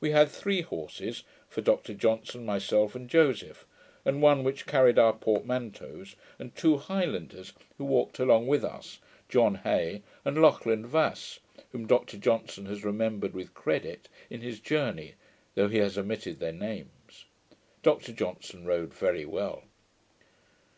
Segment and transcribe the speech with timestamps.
[0.00, 3.66] We had three horses, for Dr Johnson, myself, and Joseph,
[4.06, 9.56] and one which carried our portmanteaus, and two Highlanders who walked along with us, John
[9.56, 11.40] Hay and Lauchland Vass,
[11.72, 15.12] whom Dr Johnson has remembered with credit in his Journey,
[15.54, 17.26] though he has omitted their names.
[17.82, 19.64] Dr Johnson rode very well.